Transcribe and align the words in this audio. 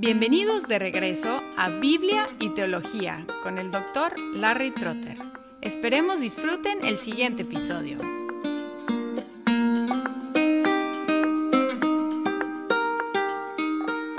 Bienvenidos 0.00 0.68
de 0.68 0.78
regreso 0.78 1.42
a 1.56 1.70
Biblia 1.70 2.28
y 2.38 2.50
Teología 2.50 3.26
con 3.42 3.58
el 3.58 3.72
doctor 3.72 4.12
Larry 4.32 4.70
Trotter. 4.70 5.18
Esperemos 5.60 6.20
disfruten 6.20 6.84
el 6.84 6.98
siguiente 6.98 7.42
episodio. 7.42 7.96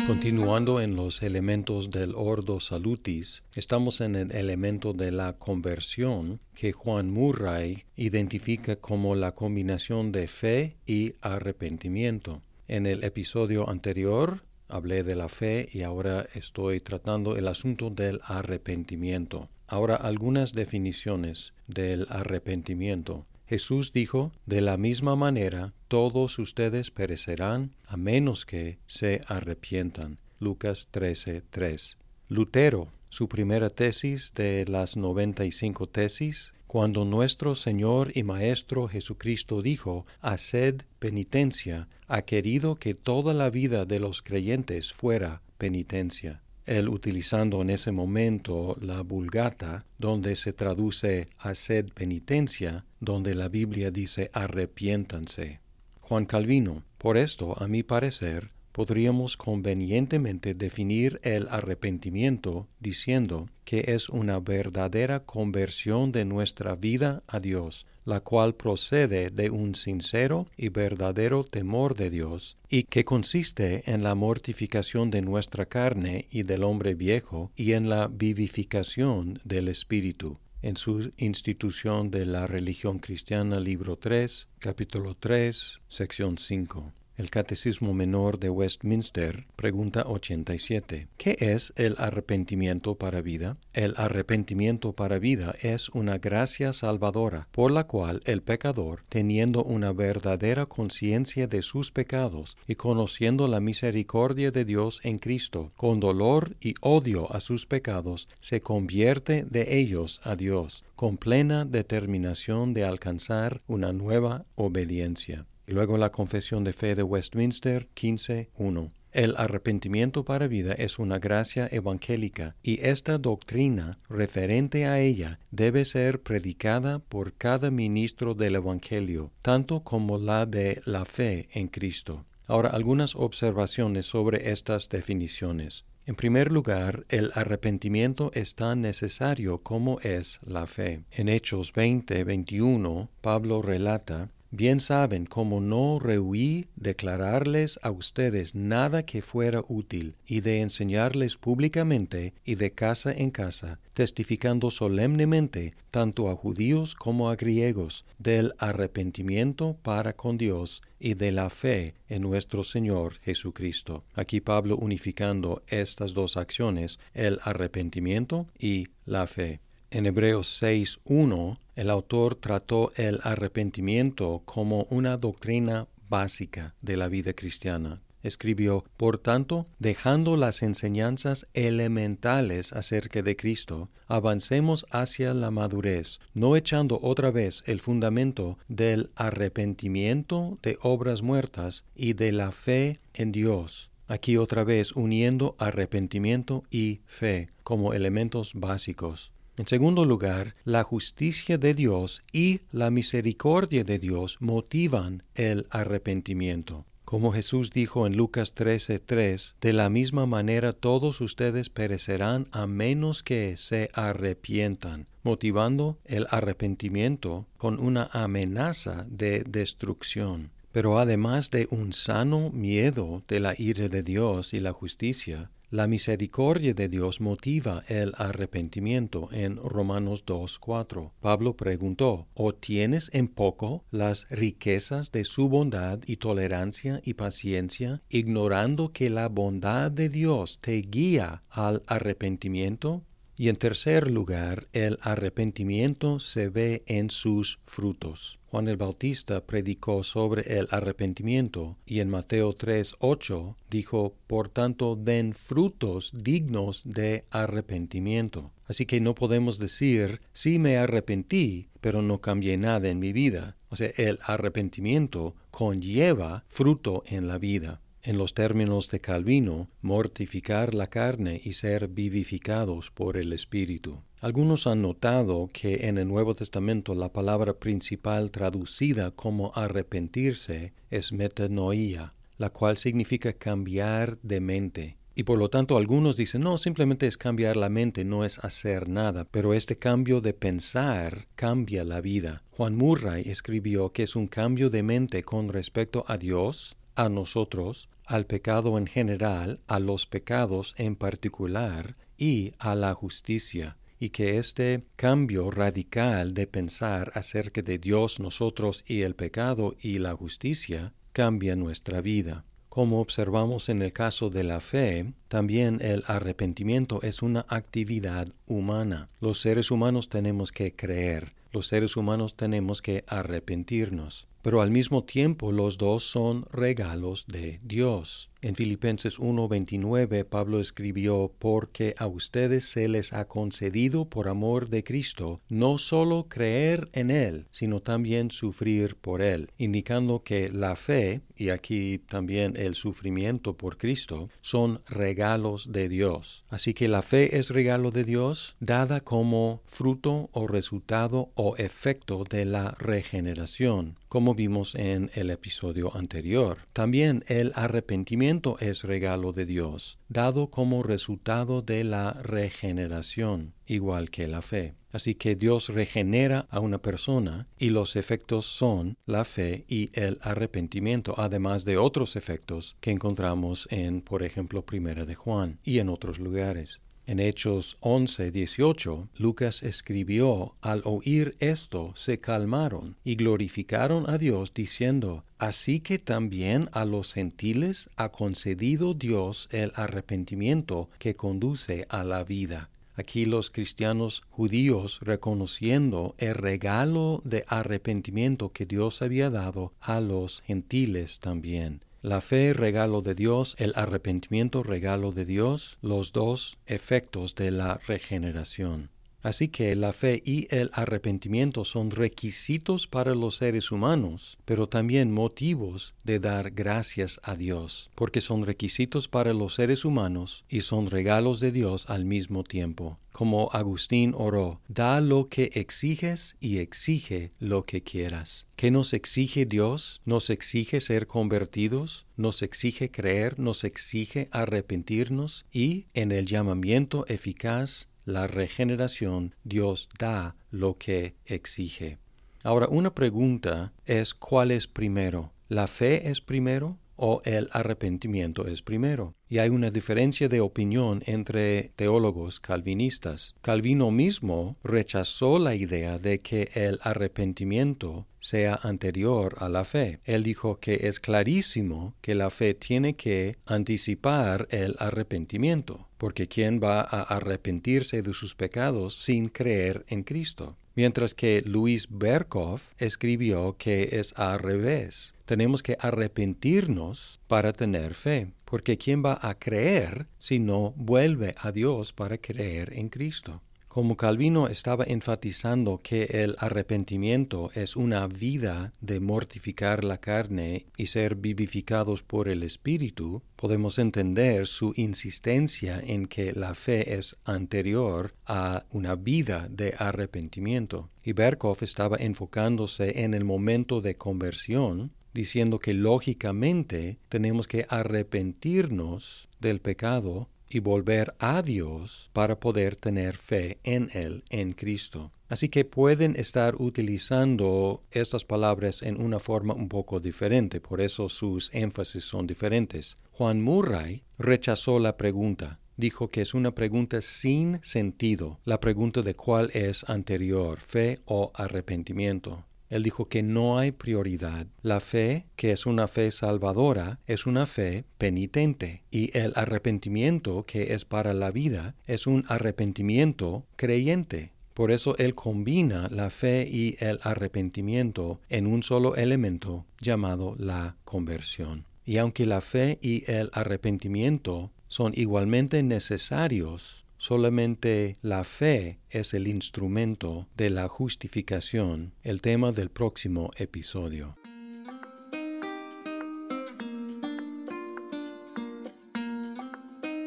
Continuando 0.05 0.81
en 0.81 0.97
los 0.97 1.23
elementos 1.23 1.89
del 1.89 2.13
Ordo 2.13 2.59
Salutis, 2.59 3.43
estamos 3.55 4.01
en 4.01 4.15
el 4.15 4.31
elemento 4.33 4.91
de 4.91 5.13
la 5.13 5.37
conversión 5.37 6.41
que 6.55 6.73
Juan 6.73 7.09
Murray 7.09 7.85
identifica 7.95 8.75
como 8.75 9.15
la 9.15 9.31
combinación 9.31 10.11
de 10.11 10.27
fe 10.27 10.75
y 10.85 11.13
arrepentimiento. 11.21 12.41
En 12.67 12.85
el 12.85 13.05
episodio 13.05 13.69
anterior 13.69 14.43
hablé 14.69 15.03
de 15.03 15.15
la 15.15 15.27
fe 15.27 15.67
y 15.73 15.81
ahora 15.81 16.27
estoy 16.33 16.79
tratando 16.79 17.35
el 17.35 17.47
asunto 17.47 17.89
del 17.89 18.21
arrepentimiento. 18.23 19.49
Ahora 19.67 19.95
algunas 19.95 20.53
definiciones 20.53 21.53
del 21.67 22.07
arrepentimiento. 22.09 23.25
Jesús 23.47 23.91
dijo, 23.93 24.31
de 24.45 24.61
la 24.61 24.77
misma 24.77 25.15
manera, 25.15 25.73
todos 25.87 26.37
ustedes 26.39 26.91
perecerán 26.91 27.71
a 27.87 27.97
menos 27.97 28.45
que 28.45 28.77
se 28.85 29.21
arrepientan. 29.27 30.19
Lucas 30.39 30.87
13:3. 30.91 31.97
Lutero, 32.27 32.87
su 33.09 33.27
primera 33.27 33.71
tesis 33.71 34.33
de 34.35 34.65
las 34.67 34.95
95 34.95 35.87
tesis, 35.89 36.53
cuando 36.69 37.03
nuestro 37.03 37.55
Señor 37.55 38.11
y 38.13 38.21
Maestro 38.21 38.87
Jesucristo 38.87 39.63
dijo, 39.63 40.05
Haced 40.21 40.83
penitencia, 40.99 41.87
ha 42.07 42.21
querido 42.21 42.75
que 42.75 42.93
toda 42.93 43.33
la 43.33 43.49
vida 43.49 43.85
de 43.85 43.99
los 43.99 44.21
creyentes 44.21 44.93
fuera 44.93 45.41
penitencia 45.57 46.43
él 46.67 46.87
utilizando 46.87 47.63
en 47.63 47.71
ese 47.71 47.91
momento 47.91 48.77
la 48.79 49.01
vulgata, 49.01 49.87
donde 49.97 50.35
se 50.35 50.53
traduce 50.53 51.27
haced 51.39 51.87
penitencia, 51.95 52.85
donde 52.99 53.33
la 53.33 53.49
Biblia 53.49 53.89
dice 53.89 54.29
arrepiéntanse. 54.33 55.61
Juan 56.01 56.27
Calvino, 56.27 56.83
por 56.99 57.17
esto, 57.17 57.59
a 57.59 57.67
mi 57.67 57.81
parecer, 57.81 58.51
podríamos 58.79 59.35
convenientemente 59.35 60.53
definir 60.53 61.19
el 61.21 61.49
arrepentimiento 61.49 62.69
diciendo 62.79 63.49
que 63.65 63.83
es 63.87 64.07
una 64.07 64.39
verdadera 64.39 65.25
conversión 65.25 66.13
de 66.13 66.23
nuestra 66.23 66.77
vida 66.77 67.21
a 67.27 67.41
Dios, 67.41 67.85
la 68.05 68.21
cual 68.21 68.55
procede 68.55 69.31
de 69.31 69.49
un 69.49 69.75
sincero 69.75 70.47
y 70.55 70.69
verdadero 70.69 71.43
temor 71.43 71.93
de 71.93 72.09
Dios, 72.09 72.55
y 72.69 72.83
que 72.83 73.03
consiste 73.03 73.83
en 73.91 74.01
la 74.01 74.15
mortificación 74.15 75.11
de 75.11 75.23
nuestra 75.23 75.65
carne 75.65 76.29
y 76.31 76.43
del 76.43 76.63
hombre 76.63 76.93
viejo, 76.95 77.51
y 77.57 77.73
en 77.73 77.89
la 77.89 78.07
vivificación 78.07 79.41
del 79.43 79.67
Espíritu 79.67 80.37
en 80.61 80.77
su 80.77 81.11
institución 81.17 82.11
de 82.11 82.25
la 82.25 82.47
religión 82.47 82.99
cristiana, 82.99 83.59
libro 83.59 83.97
3, 83.97 84.47
capítulo 84.59 85.15
3, 85.15 85.79
sección 85.89 86.37
5. 86.37 86.93
El 87.19 87.29
Catecismo 87.29 87.93
Menor 87.93 88.39
de 88.39 88.49
Westminster, 88.49 89.45
pregunta 89.57 90.05
87. 90.07 91.09
¿Qué 91.17 91.35
es 91.37 91.73
el 91.75 91.95
arrepentimiento 91.97 92.95
para 92.95 93.19
vida? 93.19 93.57
El 93.73 93.93
arrepentimiento 93.97 94.93
para 94.93 95.19
vida 95.19 95.53
es 95.61 95.89
una 95.89 96.17
gracia 96.17 96.71
salvadora, 96.71 97.49
por 97.51 97.71
la 97.71 97.83
cual 97.87 98.21
el 98.23 98.41
pecador, 98.41 99.03
teniendo 99.09 99.65
una 99.65 99.91
verdadera 99.91 100.65
conciencia 100.65 101.45
de 101.47 101.61
sus 101.61 101.91
pecados 101.91 102.55
y 102.69 102.75
conociendo 102.75 103.49
la 103.49 103.59
misericordia 103.59 104.51
de 104.51 104.63
Dios 104.63 105.01
en 105.03 105.19
Cristo, 105.19 105.67
con 105.75 105.99
dolor 105.99 106.55
y 106.61 106.75
odio 106.79 107.29
a 107.35 107.41
sus 107.41 107.65
pecados, 107.65 108.29
se 108.39 108.61
convierte 108.61 109.43
de 109.43 109.77
ellos 109.77 110.21
a 110.23 110.37
Dios, 110.37 110.85
con 110.95 111.17
plena 111.17 111.65
determinación 111.65 112.73
de 112.73 112.85
alcanzar 112.85 113.61
una 113.67 113.91
nueva 113.91 114.45
obediencia. 114.55 115.45
Luego 115.69 115.97
la 115.97 116.11
Confesión 116.11 116.63
de 116.63 116.73
Fe 116.73 116.95
de 116.95 117.03
Westminster 117.03 117.87
15.1. 117.95 118.91
El 119.11 119.35
arrepentimiento 119.37 120.25
para 120.25 120.47
vida 120.47 120.73
es 120.73 120.97
una 120.97 121.19
gracia 121.19 121.67
evangélica 121.71 122.55
y 122.63 122.79
esta 122.81 123.19
doctrina 123.19 123.99
referente 124.09 124.87
a 124.87 124.99
ella 124.99 125.39
debe 125.51 125.85
ser 125.85 126.23
predicada 126.23 126.97
por 126.97 127.33
cada 127.33 127.69
ministro 127.69 128.33
del 128.33 128.55
Evangelio, 128.55 129.31
tanto 129.43 129.83
como 129.83 130.17
la 130.17 130.47
de 130.47 130.81
la 130.85 131.05
fe 131.05 131.49
en 131.53 131.67
Cristo. 131.67 132.25
Ahora 132.47 132.69
algunas 132.69 133.15
observaciones 133.15 134.07
sobre 134.07 134.49
estas 134.49 134.89
definiciones. 134.89 135.85
En 136.07 136.15
primer 136.15 136.51
lugar, 136.51 137.05
el 137.09 137.31
arrepentimiento 137.35 138.31
es 138.33 138.55
tan 138.55 138.81
necesario 138.81 139.59
como 139.59 139.99
es 139.99 140.39
la 140.43 140.65
fe. 140.65 141.03
En 141.11 141.29
Hechos 141.29 141.71
20:21, 141.73 143.09
Pablo 143.21 143.61
relata 143.61 144.31
Bien 144.51 144.79
saben 144.79 145.27
cómo 145.27 145.61
no 145.61 145.99
rehuí 145.99 146.69
declararles 146.75 147.79
a 147.83 147.91
ustedes 147.91 148.55
nada 148.55 149.03
que 149.03 149.21
fuera 149.21 149.63
útil 149.67 150.15
y 150.25 150.41
de 150.41 150.61
enseñarles 150.61 151.37
públicamente 151.37 152.33
y 152.43 152.55
de 152.55 152.71
casa 152.71 153.11
en 153.11 153.29
casa, 153.29 153.79
testificando 153.93 154.71
solemnemente 154.71 155.75
tanto 155.91 156.31
a 156.31 156.35
judíos 156.35 156.95
como 156.95 157.29
a 157.29 157.35
griegos 157.35 158.05
del 158.17 158.55
arrepentimiento 158.57 159.77
para 159.83 160.13
con 160.13 160.39
Dios 160.39 160.81
y 160.99 161.13
de 161.13 161.31
la 161.31 161.51
fe 161.51 161.93
en 162.07 162.23
nuestro 162.23 162.63
Señor 162.63 163.19
Jesucristo. 163.19 164.03
Aquí 164.15 164.41
Pablo 164.41 164.77
unificando 164.77 165.61
estas 165.67 166.15
dos 166.15 166.37
acciones, 166.37 166.97
el 167.13 167.39
arrepentimiento 167.43 168.47
y 168.57 168.87
la 169.05 169.27
fe. 169.27 169.59
En 169.91 170.05
Hebreos 170.05 170.61
6.1, 170.61 171.57
el 171.75 171.89
autor 171.89 172.35
trató 172.35 172.91
el 172.95 173.19
arrepentimiento 173.23 174.43
como 174.45 174.85
una 174.91 175.17
doctrina 175.17 175.87
básica 176.07 176.75
de 176.83 176.95
la 176.95 177.07
vida 177.07 177.33
cristiana. 177.33 177.99
Escribió, 178.21 178.85
por 178.97 179.17
tanto, 179.17 179.65
dejando 179.79 180.37
las 180.37 180.61
enseñanzas 180.61 181.47
elementales 181.55 182.71
acerca 182.71 183.23
de 183.23 183.35
Cristo, 183.35 183.89
avancemos 184.07 184.85
hacia 184.91 185.33
la 185.33 185.49
madurez, 185.49 186.19
no 186.35 186.55
echando 186.55 186.99
otra 187.01 187.31
vez 187.31 187.63
el 187.65 187.79
fundamento 187.79 188.59
del 188.67 189.09
arrepentimiento 189.15 190.59
de 190.61 190.77
obras 190.83 191.23
muertas 191.23 191.83
y 191.95 192.13
de 192.13 192.31
la 192.31 192.51
fe 192.51 192.99
en 193.15 193.31
Dios. 193.31 193.89
Aquí 194.07 194.37
otra 194.37 194.63
vez 194.63 194.91
uniendo 194.91 195.55
arrepentimiento 195.57 196.63
y 196.69 197.01
fe 197.07 197.49
como 197.63 197.95
elementos 197.95 198.51
básicos. 198.53 199.31
En 199.59 199.67
segundo 199.67 200.05
lugar, 200.05 200.55
la 200.63 200.83
justicia 200.83 201.57
de 201.57 201.73
Dios 201.73 202.21
y 202.31 202.61
la 202.71 202.91
misericordia 202.91 203.83
de 203.83 203.99
Dios 203.99 204.37
motivan 204.39 205.23
el 205.35 205.67
arrepentimiento. 205.69 206.85
Como 207.03 207.33
Jesús 207.33 207.69
dijo 207.69 208.07
en 208.07 208.15
Lucas 208.15 208.55
13:3, 208.55 209.55
de 209.59 209.73
la 209.73 209.89
misma 209.89 210.25
manera 210.25 210.71
todos 210.71 211.19
ustedes 211.19 211.69
perecerán 211.69 212.47
a 212.51 212.67
menos 212.67 213.21
que 213.21 213.57
se 213.57 213.89
arrepientan, 213.93 215.07
motivando 215.23 215.97
el 216.05 216.25
arrepentimiento 216.29 217.45
con 217.57 217.81
una 217.81 218.09
amenaza 218.13 219.05
de 219.09 219.43
destrucción. 219.43 220.51
Pero 220.71 220.99
además 220.99 221.51
de 221.51 221.67
un 221.69 221.91
sano 221.91 222.49
miedo 222.51 223.23
de 223.27 223.41
la 223.41 223.55
ira 223.57 223.89
de 223.89 224.03
Dios 224.03 224.53
y 224.53 224.61
la 224.61 224.71
justicia, 224.71 225.51
la 225.71 225.87
misericordia 225.87 226.73
de 226.73 226.89
Dios 226.89 227.21
motiva 227.21 227.83
el 227.87 228.13
arrepentimiento 228.17 229.29
en 229.31 229.57
Romanos 229.57 230.25
2.4. 230.25 231.11
Pablo 231.19 231.55
preguntó, 231.55 232.27
¿o 232.33 232.53
tienes 232.55 233.11
en 233.13 233.27
poco 233.27 233.83
las 233.91 234.27
riquezas 234.29 235.11
de 235.11 235.23
su 235.23 235.47
bondad 235.47 235.99
y 236.07 236.17
tolerancia 236.17 237.01
y 237.03 237.13
paciencia, 237.13 238.01
ignorando 238.09 238.91
que 238.91 239.09
la 239.09 239.29
bondad 239.29 239.91
de 239.91 240.09
Dios 240.09 240.59
te 240.59 240.77
guía 240.81 241.43
al 241.49 241.83
arrepentimiento? 241.85 243.03
Y 243.37 243.49
en 243.49 243.55
tercer 243.55 244.09
lugar, 244.09 244.67
el 244.73 244.97
arrepentimiento 245.01 246.19
se 246.19 246.49
ve 246.49 246.83
en 246.87 247.09
sus 247.09 247.59
frutos. 247.65 248.38
Juan 248.51 248.67
el 248.67 248.77
Bautista 248.77 249.45
predicó 249.45 250.01
sobre 250.01 250.57
el 250.57 250.67
arrepentimiento 250.71 251.77
y 251.85 251.99
en 251.99 252.09
Mateo 252.09 252.57
3:8 252.57 253.55
dijo, 253.69 254.15
por 254.25 254.49
tanto, 254.49 254.95
den 254.95 255.33
frutos 255.33 256.11
dignos 256.15 256.81
de 256.83 257.25
arrepentimiento. 257.29 258.51
Así 258.65 258.87
que 258.87 259.01
no 259.01 259.13
podemos 259.13 259.59
decir, 259.59 260.21
sí 260.33 260.57
me 260.57 260.77
arrepentí, 260.77 261.69
pero 261.79 262.01
no 262.01 262.21
cambié 262.21 262.57
nada 262.57 262.89
en 262.89 262.97
mi 262.97 263.13
vida. 263.13 263.55
O 263.69 263.75
sea, 263.75 263.91
el 263.97 264.17
arrepentimiento 264.23 265.35
conlleva 265.51 266.43
fruto 266.47 267.03
en 267.05 267.27
la 267.27 267.37
vida. 267.37 267.81
En 268.01 268.17
los 268.17 268.33
términos 268.33 268.89
de 268.89 268.99
Calvino, 268.99 269.69
mortificar 269.81 270.73
la 270.73 270.87
carne 270.87 271.39
y 271.43 271.53
ser 271.53 271.87
vivificados 271.87 272.89
por 272.89 273.15
el 273.15 273.31
Espíritu. 273.31 274.01
Algunos 274.21 274.67
han 274.67 274.81
notado 274.81 275.49
que 275.53 275.87
en 275.87 275.97
el 275.97 276.09
Nuevo 276.09 276.35
Testamento 276.35 276.93
la 276.93 277.13
palabra 277.13 277.53
principal 277.53 278.31
traducida 278.31 279.11
como 279.11 279.53
arrepentirse 279.55 280.73
es 280.89 281.13
metanoia, 281.13 282.13
la 282.37 282.49
cual 282.49 282.75
significa 282.75 283.31
cambiar 283.31 284.17
de 284.21 284.41
mente. 284.41 284.97
Y 285.15 285.23
por 285.23 285.37
lo 285.37 285.49
tanto 285.49 285.77
algunos 285.77 286.17
dicen, 286.17 286.41
no, 286.41 286.57
simplemente 286.57 287.07
es 287.07 287.15
cambiar 287.15 287.55
la 287.55 287.69
mente, 287.69 288.03
no 288.03 288.25
es 288.25 288.39
hacer 288.39 288.89
nada, 288.89 289.23
pero 289.23 289.53
este 289.53 289.77
cambio 289.77 290.19
de 290.19 290.33
pensar 290.33 291.27
cambia 291.35 291.85
la 291.85 292.01
vida. 292.01 292.43
Juan 292.51 292.75
Murray 292.75 293.23
escribió 293.25 293.93
que 293.93 294.03
es 294.03 294.17
un 294.17 294.27
cambio 294.27 294.69
de 294.69 294.83
mente 294.83 295.23
con 295.23 295.47
respecto 295.47 296.03
a 296.09 296.17
Dios, 296.17 296.75
a 296.95 297.07
nosotros, 297.07 297.87
al 298.05 298.25
pecado 298.25 298.77
en 298.77 298.87
general, 298.87 299.61
a 299.67 299.79
los 299.79 300.05
pecados 300.05 300.75
en 300.77 300.97
particular 300.97 301.95
y 302.17 302.51
a 302.59 302.75
la 302.75 302.93
justicia 302.93 303.77
y 303.99 304.09
que 304.09 304.37
este 304.37 304.85
cambio 304.95 305.51
radical 305.51 306.33
de 306.33 306.47
pensar 306.47 307.11
acerca 307.15 307.61
de 307.61 307.77
Dios, 307.77 308.19
nosotros 308.19 308.83
y 308.87 309.01
el 309.01 309.15
pecado 309.15 309.75
y 309.79 309.99
la 309.99 310.13
justicia 310.15 310.93
cambia 311.11 311.55
nuestra 311.55 312.01
vida. 312.01 312.45
Como 312.69 313.01
observamos 313.01 313.67
en 313.67 313.81
el 313.81 313.91
caso 313.91 314.29
de 314.29 314.43
la 314.43 314.61
fe, 314.61 315.13
también 315.29 315.79
el 315.81 316.03
arrepentimiento 316.07 317.01
es 317.01 317.21
una 317.21 317.45
actividad 317.47 318.27
humana. 318.47 319.07
Los 319.21 319.39
seres 319.39 319.71
humanos 319.71 320.09
tenemos 320.09 320.51
que 320.51 320.75
creer, 320.75 321.33
los 321.51 321.67
seres 321.67 321.95
humanos 321.95 322.35
tenemos 322.35 322.81
que 322.81 323.03
arrepentirnos, 323.07 324.27
pero 324.41 324.61
al 324.61 324.71
mismo 324.71 325.03
tiempo 325.03 325.51
los 325.51 325.77
dos 325.77 326.03
son 326.03 326.45
regalos 326.51 327.25
de 327.27 327.59
Dios. 327.63 328.29
En 328.41 328.55
Filipenses 328.55 329.19
1:29 329.19 330.23
Pablo 330.23 330.61
escribió, 330.61 331.29
porque 331.39 331.93
a 331.97 332.07
ustedes 332.07 332.63
se 332.63 332.87
les 332.87 333.11
ha 333.11 333.27
concedido 333.27 334.05
por 334.05 334.29
amor 334.29 334.69
de 334.69 334.81
Cristo 334.85 335.41
no 335.49 335.77
solo 335.77 336.27
creer 336.29 336.87
en 336.93 337.11
Él, 337.11 337.47
sino 337.51 337.81
también 337.81 338.31
sufrir 338.31 338.95
por 338.95 339.21
Él, 339.21 339.51
indicando 339.57 340.23
que 340.23 340.49
la 340.49 340.77
fe, 340.77 341.19
y 341.35 341.49
aquí 341.49 341.97
también 342.07 342.55
el 342.55 342.75
sufrimiento 342.75 343.57
por 343.57 343.77
Cristo, 343.77 344.29
son 344.39 344.81
regalos 344.87 345.18
de 345.19 345.89
Dios. 345.89 346.45
Así 346.49 346.73
que 346.73 346.87
la 346.87 347.01
fe 347.01 347.39
es 347.39 347.49
regalo 347.49 347.91
de 347.91 348.05
Dios, 348.05 348.55
dada 348.61 349.01
como 349.01 349.61
fruto 349.65 350.29
o 350.31 350.47
resultado 350.47 351.29
o 351.35 351.57
efecto 351.57 352.23
de 352.23 352.45
la 352.45 352.71
regeneración 352.79 353.97
como 354.09 354.35
vimos 354.35 354.75
en 354.75 355.11
el 355.13 355.29
episodio 355.29 355.95
anterior. 355.95 356.57
También 356.73 357.23
el 357.27 357.53
arrepentimiento 357.55 358.57
es 358.59 358.83
regalo 358.83 359.31
de 359.31 359.45
Dios, 359.45 359.99
dado 360.09 360.49
como 360.49 360.83
resultado 360.83 361.61
de 361.61 361.83
la 361.83 362.13
regeneración, 362.13 363.53
igual 363.65 364.09
que 364.09 364.27
la 364.27 364.41
fe. 364.41 364.73
Así 364.91 365.13
que 365.13 365.35
Dios 365.35 365.69
regenera 365.69 366.47
a 366.49 366.59
una 366.59 366.81
persona 366.81 367.47
y 367.59 367.69
los 367.69 367.95
efectos 367.95 368.45
son 368.45 368.97
la 369.05 369.23
fe 369.23 369.65
y 369.67 369.91
el 369.93 370.17
arrepentimiento, 370.21 371.13
además 371.17 371.63
de 371.63 371.77
otros 371.77 372.15
efectos 372.15 372.75
que 372.79 372.89
encontramos 372.91 373.67
en, 373.69 374.01
por 374.01 374.23
ejemplo, 374.23 374.65
Primera 374.65 375.05
de 375.05 375.13
Juan 375.13 375.59
y 375.63 375.77
en 375.77 375.89
otros 375.89 376.17
lugares. 376.17 376.79
En 377.09 377.19
Hechos 377.19 377.75
11, 377.79 378.29
18, 378.29 379.09
Lucas 379.17 379.63
escribió, 379.63 380.53
al 380.61 380.83
oír 380.85 381.35
esto 381.39 381.91
se 381.95 382.19
calmaron 382.19 382.97
y 383.03 383.15
glorificaron 383.15 384.07
a 384.07 384.19
Dios 384.19 384.53
diciendo, 384.53 385.23
Así 385.39 385.79
que 385.79 385.97
también 385.97 386.69
a 386.71 386.85
los 386.85 387.13
gentiles 387.13 387.89
ha 387.95 388.09
concedido 388.09 388.93
Dios 388.93 389.49
el 389.51 389.71
arrepentimiento 389.73 390.91
que 390.99 391.15
conduce 391.15 391.87
a 391.89 392.03
la 392.03 392.23
vida. 392.23 392.69
Aquí 392.93 393.25
los 393.25 393.49
cristianos 393.49 394.21
judíos 394.29 394.99
reconociendo 395.01 396.13
el 396.19 396.35
regalo 396.35 397.23
de 397.25 397.43
arrepentimiento 397.47 398.51
que 398.51 398.67
Dios 398.67 399.01
había 399.01 399.31
dado 399.31 399.73
a 399.81 399.99
los 399.99 400.41
gentiles 400.41 401.17
también. 401.19 401.81
La 402.01 402.21
fe, 402.21 402.53
regalo 402.53 403.01
de 403.01 403.13
Dios, 403.13 403.55
el 403.57 403.73
arrepentimiento, 403.75 404.63
regalo 404.63 405.11
de 405.11 405.25
Dios, 405.25 405.77
los 405.81 406.13
dos 406.13 406.57
efectos 406.65 407.35
de 407.35 407.51
la 407.51 407.77
regeneración. 407.87 408.89
Así 409.21 409.49
que 409.49 409.75
la 409.75 409.93
fe 409.93 410.21
y 410.25 410.47
el 410.49 410.69
arrepentimiento 410.73 411.65
son 411.65 411.91
requisitos 411.91 412.87
para 412.87 413.15
los 413.15 413.35
seres 413.37 413.71
humanos, 413.71 414.37
pero 414.45 414.67
también 414.67 415.11
motivos 415.11 415.93
de 416.03 416.19
dar 416.19 416.51
gracias 416.51 417.19
a 417.23 417.35
Dios, 417.35 417.89
porque 417.95 418.21
son 418.21 418.45
requisitos 418.45 419.07
para 419.07 419.33
los 419.33 419.55
seres 419.55 419.83
humanos 419.83 420.45
y 420.47 420.61
son 420.61 420.89
regalos 420.89 421.39
de 421.39 421.51
Dios 421.51 421.85
al 421.89 422.05
mismo 422.05 422.43
tiempo. 422.43 422.97
Como 423.11 423.49
Agustín 423.51 424.13
oró, 424.15 424.61
da 424.67 425.01
lo 425.01 425.27
que 425.27 425.51
exiges 425.53 426.37
y 426.39 426.59
exige 426.59 427.31
lo 427.39 427.63
que 427.63 427.81
quieras. 427.81 428.45
¿Qué 428.55 428.71
nos 428.71 428.93
exige 428.93 429.45
Dios? 429.45 430.01
Nos 430.05 430.29
exige 430.29 430.79
ser 430.79 431.07
convertidos, 431.07 432.05
nos 432.15 432.41
exige 432.41 432.91
creer, 432.91 433.39
nos 433.39 433.63
exige 433.63 434.29
arrepentirnos 434.31 435.45
y 435.51 435.87
en 435.93 436.11
el 436.11 436.25
llamamiento 436.27 437.05
eficaz 437.07 437.89
la 438.09 438.27
regeneración, 438.27 439.35
Dios 439.43 439.87
da 439.97 440.35
lo 440.51 440.77
que 440.77 441.15
exige. 441.25 441.97
Ahora, 442.43 442.67
una 442.69 442.93
pregunta 442.95 443.73
es 443.85 444.13
¿cuál 444.13 444.51
es 444.51 444.67
primero? 444.67 445.31
¿La 445.47 445.67
fe 445.67 446.09
es 446.09 446.21
primero 446.21 446.77
o 446.99 447.21
el 447.23 447.49
arrepentimiento 447.51 448.45
es 448.45 448.61
primero? 448.61 449.15
Y 449.29 449.37
hay 449.37 449.49
una 449.49 449.69
diferencia 449.69 450.27
de 450.27 450.41
opinión 450.41 451.01
entre 451.05 451.71
teólogos 451.75 452.39
calvinistas. 452.39 453.35
Calvino 453.41 453.89
mismo 453.89 454.57
rechazó 454.63 455.39
la 455.39 455.55
idea 455.55 455.97
de 455.97 456.21
que 456.21 456.51
el 456.53 456.79
arrepentimiento 456.83 458.07
sea 458.19 458.59
anterior 458.61 459.35
a 459.39 459.47
la 459.49 459.63
fe. 459.63 459.99
Él 460.03 460.23
dijo 460.23 460.59
que 460.59 460.87
es 460.87 460.99
clarísimo 460.99 461.95
que 462.01 462.15
la 462.15 462.29
fe 462.29 462.53
tiene 462.53 462.95
que 462.95 463.37
anticipar 463.45 464.47
el 464.51 464.75
arrepentimiento, 464.79 465.87
porque 465.97 466.27
¿quién 466.27 466.59
va 466.61 466.81
a 466.81 467.01
arrepentirse 467.03 468.01
de 468.01 468.13
sus 468.13 468.35
pecados 468.35 468.97
sin 468.97 469.29
creer 469.29 469.85
en 469.87 470.03
Cristo? 470.03 470.57
Mientras 470.79 471.13
que 471.13 471.41
Luis 471.45 471.87
Berkhoff 471.89 472.71
escribió 472.77 473.57
que 473.57 473.89
es 473.99 474.13
al 474.15 474.39
revés. 474.39 475.13
Tenemos 475.25 475.61
que 475.61 475.75
arrepentirnos 475.77 477.19
para 477.27 477.51
tener 477.51 477.95
fe 477.95 478.31
porque 478.45 478.77
¿quién 478.77 479.03
va 479.03 479.19
a 479.21 479.37
creer 479.37 480.07
si 480.19 480.39
no 480.39 480.73
vuelve 480.77 481.35
a 481.37 481.51
Dios 481.51 481.91
para 481.91 482.17
creer 482.17 482.71
en 482.77 482.87
Cristo? 482.87 483.41
Como 483.79 483.95
Calvino 483.95 484.49
estaba 484.49 484.83
enfatizando 484.83 485.79
que 485.81 486.03
el 486.03 486.35
arrepentimiento 486.39 487.49
es 487.55 487.77
una 487.77 488.07
vida 488.07 488.73
de 488.81 488.99
mortificar 488.99 489.85
la 489.85 489.99
carne 489.99 490.65
y 490.75 490.87
ser 490.87 491.15
vivificados 491.15 492.03
por 492.03 492.27
el 492.27 492.43
Espíritu, 492.43 493.23
podemos 493.37 493.79
entender 493.79 494.47
su 494.47 494.73
insistencia 494.75 495.79
en 495.81 496.07
que 496.07 496.33
la 496.33 496.55
fe 496.55 496.95
es 496.97 497.15
anterior 497.23 498.15
a 498.25 498.65
una 498.69 498.95
vida 498.95 499.47
de 499.49 499.73
arrepentimiento. 499.77 500.89
Y 501.01 501.13
Berkhoff 501.13 501.63
estaba 501.63 501.95
enfocándose 502.01 503.05
en 503.05 503.13
el 503.13 503.23
momento 503.23 503.79
de 503.79 503.95
conversión 503.95 504.91
diciendo 505.13 505.59
que 505.59 505.73
lógicamente 505.73 506.97
tenemos 507.07 507.47
que 507.47 507.65
arrepentirnos 507.69 509.29
del 509.39 509.61
pecado 509.61 510.27
y 510.49 510.59
volver 510.59 511.13
a 511.19 511.41
Dios 511.41 512.09
para 512.13 512.39
poder 512.39 512.75
tener 512.75 513.17
fe 513.17 513.59
en 513.63 513.89
Él, 513.93 514.23
en 514.29 514.53
Cristo. 514.53 515.11
Así 515.29 515.47
que 515.49 515.63
pueden 515.63 516.15
estar 516.15 516.55
utilizando 516.57 517.83
estas 517.91 518.25
palabras 518.25 518.81
en 518.81 518.99
una 518.99 519.19
forma 519.19 519.53
un 519.53 519.69
poco 519.69 519.99
diferente, 519.99 520.59
por 520.59 520.81
eso 520.81 521.07
sus 521.07 521.51
énfasis 521.53 522.03
son 522.03 522.25
diferentes. 522.25 522.97
Juan 523.11 523.41
Murray 523.41 524.03
rechazó 524.17 524.79
la 524.79 524.97
pregunta, 524.97 525.59
dijo 525.77 526.09
que 526.09 526.21
es 526.21 526.33
una 526.33 526.55
pregunta 526.55 527.01
sin 527.01 527.59
sentido, 527.63 528.39
la 528.43 528.59
pregunta 528.59 529.03
de 529.03 529.15
cuál 529.15 529.51
es 529.53 529.87
anterior, 529.87 530.59
fe 530.59 530.99
o 531.05 531.31
arrepentimiento. 531.35 532.45
Él 532.69 532.83
dijo 532.83 533.09
que 533.09 533.23
no 533.23 533.57
hay 533.57 533.71
prioridad. 533.71 534.47
La 534.61 534.79
fe, 534.79 535.25
que 535.35 535.51
es 535.51 535.65
una 535.65 535.87
fe 535.87 536.11
salvadora, 536.11 536.99
es 537.07 537.25
una 537.25 537.45
fe 537.45 537.85
penitente. 537.97 538.83
Y 538.91 539.15
el 539.17 539.33
arrepentimiento, 539.35 540.45
que 540.45 540.73
es 540.73 540.85
para 540.85 541.13
la 541.13 541.31
vida, 541.31 541.75
es 541.87 542.07
un 542.07 542.25
arrepentimiento 542.27 543.45
creyente. 543.55 544.31
Por 544.53 544.71
eso 544.71 544.97
Él 544.97 545.15
combina 545.15 545.87
la 545.89 546.09
fe 546.09 546.47
y 546.51 546.75
el 546.79 546.99
arrepentimiento 547.03 548.19
en 548.29 548.45
un 548.45 548.61
solo 548.61 548.95
elemento 548.95 549.65
llamado 549.79 550.35
la 550.37 550.75
conversión. 550.83 551.65
Y 551.85 551.97
aunque 551.97 552.25
la 552.25 552.41
fe 552.41 552.77
y 552.81 553.09
el 553.09 553.29
arrepentimiento 553.33 554.51
son 554.67 554.91
igualmente 554.95 555.63
necesarios, 555.63 556.85
Solamente 556.99 557.97
la 558.01 558.25
fe 558.25 558.81
es 558.89 559.13
el 559.13 559.29
instrumento 559.29 560.27
de 560.35 560.49
la 560.49 560.67
justificación, 560.67 561.93
el 562.03 562.19
tema 562.19 562.51
del 562.51 562.69
próximo 562.69 563.31
episodio. 563.37 564.17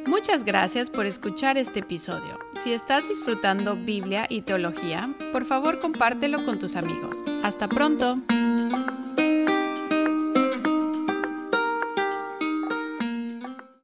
Muchas 0.06 0.44
gracias 0.44 0.90
por 0.90 1.06
escuchar 1.06 1.56
este 1.56 1.80
episodio. 1.80 2.38
Si 2.62 2.74
estás 2.74 3.08
disfrutando 3.08 3.74
Biblia 3.74 4.26
y 4.28 4.42
teología, 4.42 5.04
por 5.32 5.46
favor 5.46 5.80
compártelo 5.80 6.44
con 6.44 6.58
tus 6.58 6.76
amigos. 6.76 7.22
Hasta 7.42 7.68
pronto. 7.68 8.16